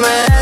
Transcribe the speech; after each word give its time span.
man 0.00 0.37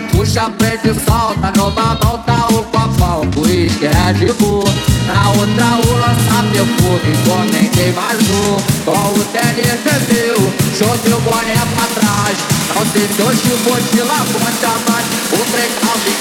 puxa, 0.00 0.50
prende, 0.58 0.92
solta 1.04 1.52
Numa 1.56 1.94
mão 2.02 2.18
tá 2.18 2.46
o 2.50 2.62
copão, 2.64 3.20
o 3.20 3.46
é 3.46 4.12
de 4.12 4.32
boa 4.34 4.64
Na 5.06 5.30
outra 5.30 5.66
o 5.84 5.92
lança 5.98 6.42
perfume, 6.52 7.12
comentei 7.24 7.92
mais 7.92 8.20
um 8.30 8.56
Com 8.84 9.08
o 9.18 9.24
tênis 9.32 9.80
bebeu, 9.84 10.36
joguei 10.78 11.12
o 11.12 11.20
boné 11.20 11.54
pra 11.74 11.86
trás 11.94 12.38
Não 12.74 12.84
sei 12.92 13.06
se 13.08 13.22
hoje 13.22 13.48
vou 13.64 13.76
te 13.76 14.00
lavar 14.00 14.26
mais 14.88 15.06
O 15.32 15.38
trem 15.50 15.70
calma 15.80 16.06
e 16.06 16.16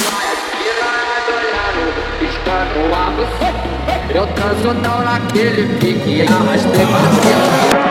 piscando 2.19 2.81
a 2.93 3.44
Eu 4.15 4.25
transo 4.27 4.73
não 4.75 5.03
naquele 5.03 5.77
pique, 5.77 6.21
arrastei 6.21 6.85
pra 6.85 6.99
cima 7.21 7.84